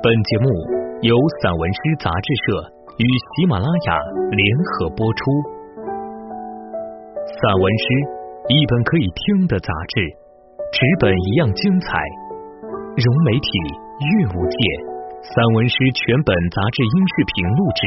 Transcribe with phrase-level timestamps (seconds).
[0.00, 0.46] 本节目
[1.02, 1.10] 由
[1.42, 2.70] 散文诗杂志社
[3.02, 3.98] 与喜马拉雅
[4.30, 5.18] 联合播出。
[7.26, 7.84] 散文诗，
[8.46, 9.98] 一本可以听的杂志，
[10.70, 11.98] 纸本一样精彩。
[12.94, 13.50] 融媒体
[13.98, 14.58] 阅物界，
[15.34, 17.82] 散文诗全本杂志音视频录制，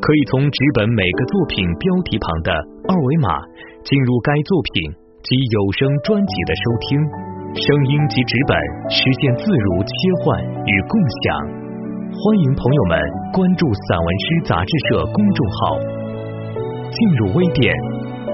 [0.00, 2.48] 可以从纸本每个作品标题旁的
[2.88, 3.28] 二维码
[3.84, 4.88] 进入该作品
[5.20, 7.31] 及有声专辑的收听。
[7.52, 8.56] 声音及纸本
[8.88, 9.92] 实现自如切
[10.24, 11.36] 换与共享，
[12.08, 12.98] 欢迎朋友们
[13.30, 15.78] 关注散文诗杂志社公众号，
[16.90, 17.76] 进入微店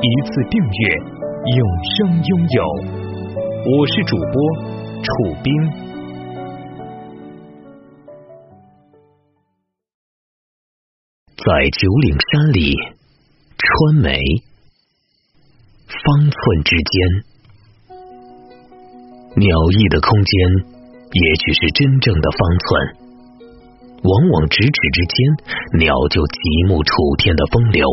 [0.00, 0.96] 一次订阅，
[1.56, 2.62] 永生拥有。
[3.66, 4.54] 我是主播
[5.02, 5.52] 楚冰，
[11.34, 12.76] 在九岭山里，
[13.58, 14.16] 川梅，
[15.88, 17.37] 方寸之间。
[19.36, 20.32] 鸟翼的空间，
[21.12, 22.66] 也许是真正的方寸。
[23.98, 25.16] 往往咫尺之间，
[25.78, 27.86] 鸟就极目楚天的风流。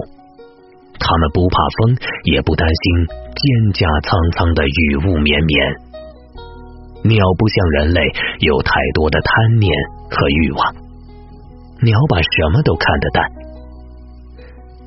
[0.98, 1.98] 它们不怕风，
[2.32, 2.84] 也不担心
[3.36, 3.42] 蒹
[3.76, 5.56] 葭苍苍的雨雾绵绵。
[7.04, 8.02] 鸟不像人类
[8.40, 9.70] 有太多的贪念
[10.10, 10.62] 和欲望，
[11.86, 13.22] 鸟把什么都看得淡。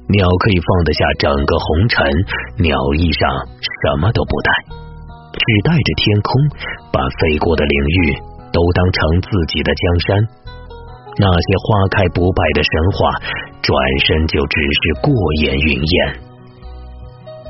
[0.08, 2.02] 鸟可以放得下整个红尘，
[2.58, 3.28] 鸟翼上
[3.60, 4.50] 什么都不带。
[5.39, 6.28] 只带着天空，
[6.91, 8.19] 把飞过的领域
[8.50, 10.06] 都当成自己的江山。
[11.19, 12.98] 那些花开不败的神话，
[13.62, 13.72] 转
[14.06, 15.11] 身就只是过
[15.42, 15.97] 眼云烟。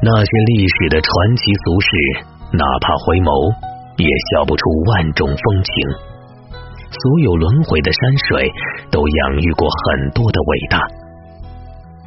[0.01, 1.89] 那些历史的传奇俗事，
[2.53, 3.29] 哪怕回眸，
[3.99, 5.73] 也笑不出万种风情。
[6.89, 8.49] 所有轮回的山水，
[8.91, 10.81] 都养育过很多的伟大。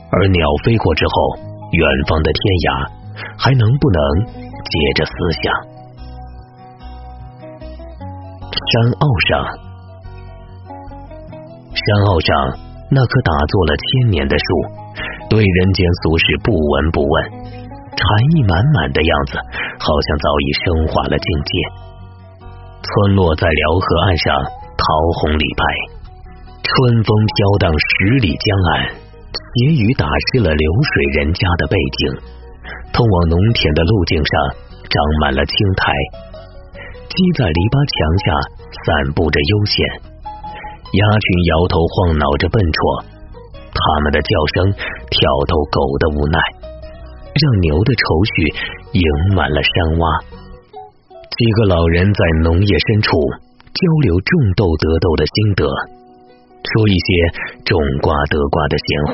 [0.10, 1.14] 而鸟飞过之后，
[1.78, 2.90] 远方的天涯，
[3.38, 4.02] 还能不能
[4.64, 5.12] 接着思
[5.44, 5.54] 想？
[8.72, 9.32] 山坳上，
[11.74, 12.30] 山坳上
[12.90, 14.46] 那棵打坐了千年的树，
[15.30, 17.24] 对人间俗事不闻不问，
[17.96, 18.04] 禅
[18.36, 19.38] 意满满的样子，
[19.80, 21.52] 好像早已升华了境界。
[22.84, 24.84] 村落在辽河岸上，桃
[25.20, 25.64] 红李白，
[26.64, 28.88] 春风飘荡十里江岸，
[29.36, 32.02] 斜雨打湿了流水人家的背景，
[32.94, 34.34] 通往农田的路径上
[34.88, 35.92] 长满了青苔。
[37.12, 38.26] 鸡在篱笆墙下
[38.88, 39.76] 散步着悠闲，
[40.96, 42.80] 鸭群摇头晃脑着笨拙，
[43.72, 44.72] 它们的叫声
[45.12, 46.40] 挑逗狗的无奈，
[47.36, 48.36] 让牛的愁绪
[48.96, 50.04] 盈满了山洼。
[51.36, 53.12] 几个老人在农业深处
[53.76, 55.68] 交流种豆得豆的心得，
[56.64, 57.08] 说一些
[57.68, 59.14] 种瓜得瓜的闲话。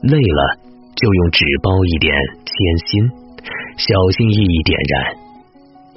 [0.00, 0.40] 累了
[0.96, 2.10] 就用纸包一点
[2.42, 2.52] 铅
[2.88, 2.88] 心，
[3.76, 4.94] 小心翼翼点燃。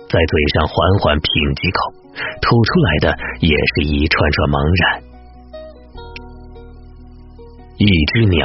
[0.10, 1.80] 在嘴上缓缓品几口，
[2.42, 4.84] 吐出来的也是一串串茫然。
[7.78, 8.44] 一只鸟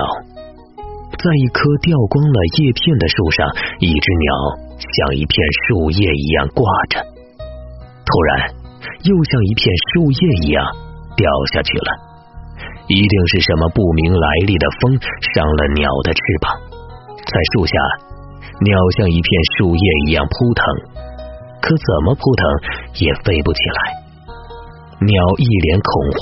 [1.19, 3.51] 在一棵掉光了叶片的树上，
[3.81, 4.31] 一只鸟
[4.79, 5.35] 像一片
[5.67, 7.03] 树叶一样挂着，
[8.07, 8.55] 突然
[9.03, 10.63] 又像一片树叶一样
[11.17, 12.14] 掉下去了。
[12.87, 14.99] 一定是什么不明来历的风
[15.33, 16.53] 伤了鸟的翅膀，
[17.25, 17.75] 在树下，
[18.61, 20.63] 鸟像一片树叶一样扑腾。
[21.65, 22.45] 可怎么扑腾
[23.01, 23.79] 也飞不起来。
[25.01, 26.21] 鸟一脸恐慌，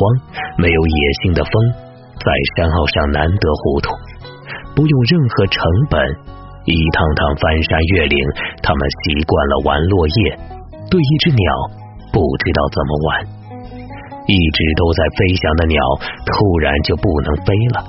[0.56, 1.52] 没有野性的风
[2.22, 3.90] 在山坳上难得糊涂，
[4.76, 5.98] 不用任何成本，
[6.64, 8.18] 一趟趟翻山越岭，
[8.62, 10.38] 他们习惯了玩落叶，
[10.88, 11.42] 对一只鸟
[12.12, 13.41] 不知道怎么玩。
[14.26, 15.78] 一直都在飞翔的鸟
[16.26, 17.84] 突然就不能飞了，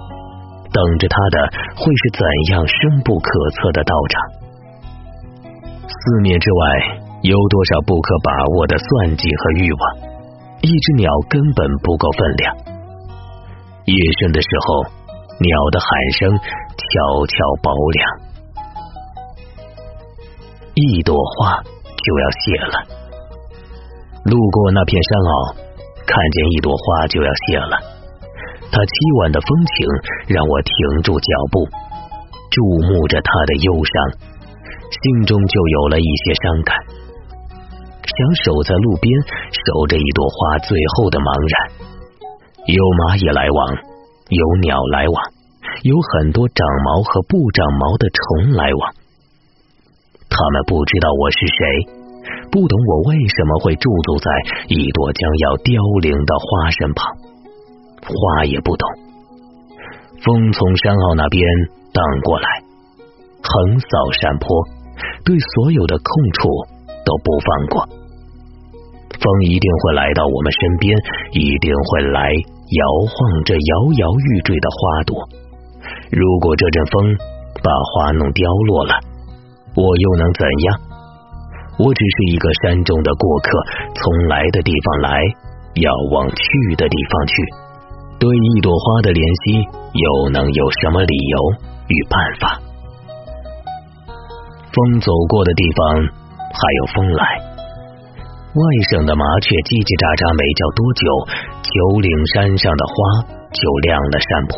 [0.72, 4.22] 等着它的会是怎样深不可测的道场？
[5.88, 7.04] 四面之外。
[7.24, 9.82] 有多少不可把握的算计和欲望？
[10.60, 12.54] 一只鸟根本不够分量。
[13.86, 14.84] 夜深的时候，
[15.40, 15.88] 鸟的喊
[16.20, 17.34] 声悄悄
[17.64, 18.04] 薄凉。
[20.76, 22.84] 一朵花就要谢了。
[24.26, 25.56] 路过那片山坳，
[26.06, 27.76] 看见一朵花就要谢了。
[28.74, 29.76] 它凄婉的风情
[30.34, 30.74] 让我停
[31.06, 31.70] 住脚步，
[32.50, 32.58] 注
[32.90, 33.94] 目着它的忧伤，
[34.90, 36.74] 心中就有了一些伤感。
[38.04, 39.10] 想守在路边，
[39.50, 41.56] 守着一朵花最后的茫然。
[42.66, 43.60] 有蚂蚁来往，
[44.30, 45.18] 有鸟来往，
[45.84, 48.94] 有很多长毛和不长毛的虫来往。
[50.30, 51.62] 他们不知道我是谁，
[52.54, 54.30] 不懂我为什么会驻足在
[54.70, 55.74] 一朵将要凋
[56.06, 57.02] 零的花身旁。
[58.06, 58.86] 花也不懂。
[60.22, 61.42] 风从山坳那边
[61.92, 62.48] 荡过来，
[63.42, 63.90] 横扫
[64.22, 64.46] 山坡，
[65.26, 66.06] 对所有的空
[66.38, 66.48] 处
[67.04, 67.90] 都不放过。
[69.18, 70.96] 风一定会来到我们身边，
[71.32, 75.18] 一定会来摇晃着摇摇欲坠的花朵。
[76.12, 77.18] 如果这阵风
[77.64, 78.94] 把花弄凋落了，
[79.74, 80.93] 我又能怎样？
[81.78, 83.50] 我只是一个山中的过客，
[83.96, 85.22] 从来的地方来，
[85.82, 87.34] 要往去的地方去。
[88.20, 91.38] 对一朵花的怜惜，又能有什么理由
[91.90, 92.62] 与办法？
[94.72, 95.82] 风走过的地方，
[96.54, 97.24] 还有风来。
[98.54, 98.62] 外
[98.94, 101.04] 省的麻雀叽叽喳喳没叫多久，
[101.66, 101.74] 九
[102.06, 102.94] 岭山上的花
[103.50, 104.54] 就亮了山坡。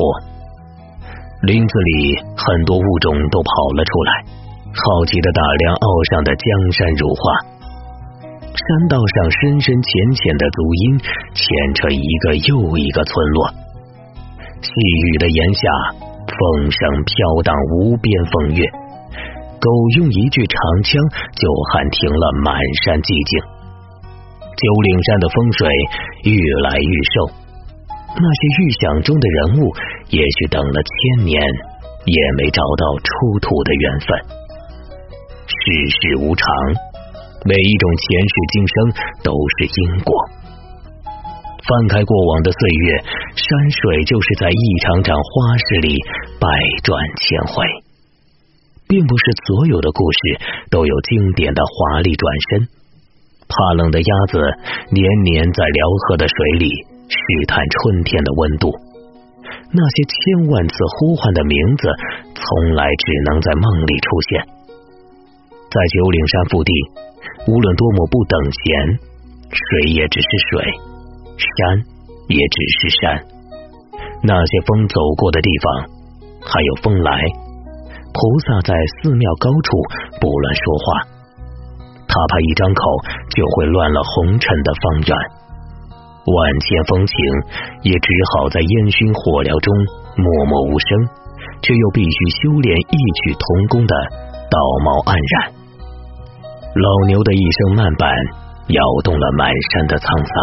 [1.47, 4.11] 林子里很多物种都跑了出来，
[4.75, 7.21] 好奇的打量澳上的江山如画。
[8.43, 10.99] 山道上深深浅浅的足音
[11.33, 13.47] 牵扯一个又一个村落。
[14.61, 15.63] 细雨的檐下，
[16.27, 18.63] 风声飘荡，无边风月。
[19.59, 21.01] 狗用一句长枪
[21.35, 23.33] 就喊停了满山寂静。
[24.55, 25.67] 九岭山的风水
[26.23, 27.15] 愈来愈瘦，
[28.15, 29.73] 那些预想中的人物，
[30.09, 31.35] 也许等了千年，
[32.07, 34.07] 也没找到出土的缘分。
[35.45, 35.55] 世
[35.93, 36.45] 事无常，
[37.45, 38.75] 每一种前世今生
[39.23, 40.09] 都是因果。
[41.61, 42.97] 翻开过往的岁月，
[43.37, 45.97] 山水就是在一场场花事里
[46.39, 46.49] 百
[46.83, 47.65] 转千回，
[48.87, 50.19] 并不是所有的故事
[50.71, 52.67] 都有经典的华丽转身。
[53.47, 54.41] 怕冷的鸭子
[54.89, 56.69] 年年在辽河的水里
[57.05, 58.73] 试探春天的温度，
[59.71, 61.87] 那些千万次呼唤的名字，
[62.33, 64.54] 从来只能在梦里出现。
[65.75, 66.71] 在九岭山腹地，
[67.51, 68.63] 无论多么不等闲，
[69.51, 70.63] 水也只是水，
[71.35, 71.83] 山
[72.31, 73.03] 也只是山。
[74.23, 75.67] 那些风走过的地方，
[76.47, 77.11] 还有风来，
[78.15, 78.71] 菩萨在
[79.03, 79.75] 寺庙高处
[80.21, 80.85] 不乱说话。
[82.07, 82.81] 他怕一张口
[83.35, 85.11] 就会乱了红尘的方圆，
[86.23, 87.15] 万千风情
[87.83, 89.67] 也只好在烟熏火燎中
[90.23, 90.87] 默默无声，
[91.59, 93.93] 却又必须修炼异曲同工的
[94.47, 95.54] 道貌岸然。
[96.75, 98.11] 老牛的一声慢板，
[98.67, 100.35] 摇动了满山的沧桑。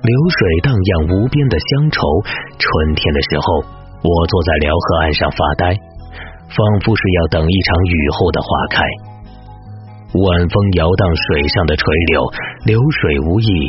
[0.00, 2.00] 流水荡漾无边的乡愁，
[2.56, 3.60] 春天的时候，
[4.00, 5.76] 我坐在辽河岸上发呆，
[6.48, 8.80] 仿佛是要等一场雨后的花开。
[10.16, 12.24] 晚风摇荡水上的垂柳，
[12.64, 13.68] 流水无意，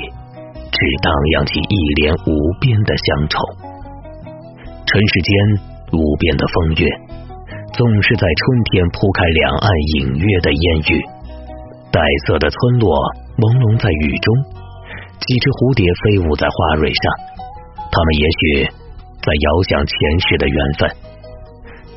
[0.72, 2.32] 只荡漾起一帘无
[2.64, 3.44] 边的乡愁。
[4.88, 5.36] 尘世间
[5.92, 6.88] 无边的风月，
[7.76, 9.68] 总是在春天铺开两岸
[10.00, 11.04] 隐约的烟雨。
[11.92, 12.88] 黛色的村落
[13.36, 14.32] 朦胧在雨中，
[15.20, 17.04] 几只蝴蝶飞舞在花蕊上，
[17.92, 18.40] 它们也许
[19.20, 19.92] 在遥想前
[20.24, 20.88] 世的缘分。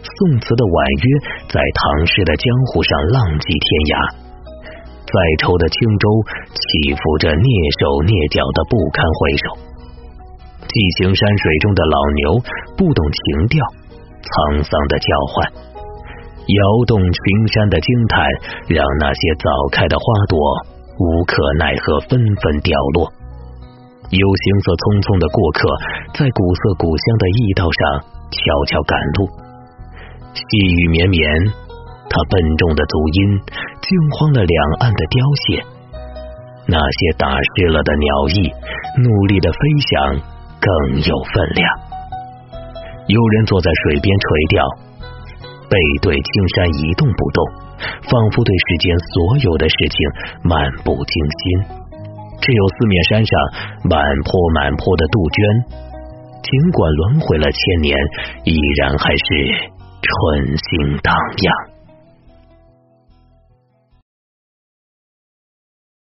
[0.02, 1.06] 宋词的婉约，
[1.46, 3.94] 在唐诗的江湖上浪迹天涯。
[5.06, 6.04] 再愁的轻舟
[6.58, 7.46] 起伏着蹑
[7.78, 9.46] 手蹑脚的不堪回首，
[10.66, 12.22] 寄情山水中的老牛
[12.74, 13.62] 不懂情调，
[14.20, 15.34] 沧桑的叫唤，
[16.48, 18.24] 摇动群山的惊叹，
[18.68, 20.38] 让那些早开的花朵
[20.96, 23.12] 无可奈何纷纷掉落。
[24.08, 25.68] 有行色匆匆的过客，
[26.16, 27.80] 在古色古香的驿道上
[28.32, 29.28] 悄悄赶路，
[30.32, 31.20] 细雨绵绵。
[32.08, 33.20] 他笨重的足音
[33.84, 35.60] 惊慌了两岸的凋谢，
[36.64, 38.48] 那些打湿了的鸟翼
[39.04, 39.58] 努力的飞
[39.92, 40.16] 翔
[40.56, 41.68] 更有分量。
[43.12, 44.64] 有人坐在水边垂钓，
[45.68, 47.44] 背对青山一动不动，
[48.08, 49.96] 仿佛对世间所有的事情
[50.42, 51.78] 漫不经心。
[52.40, 53.38] 只有四面山上
[53.84, 55.38] 满坡满坡的杜鹃，
[56.42, 57.98] 尽管轮回了千年，
[58.44, 59.24] 依然还是
[60.00, 61.67] 春心荡漾。